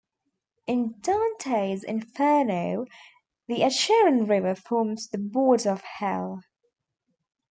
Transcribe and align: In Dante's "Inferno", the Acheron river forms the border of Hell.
In 0.65 0.95
Dante's 1.01 1.83
"Inferno", 1.83 2.85
the 3.45 3.61
Acheron 3.63 4.25
river 4.25 4.55
forms 4.55 5.07
the 5.07 5.19
border 5.19 5.69
of 5.69 5.81
Hell. 5.81 6.41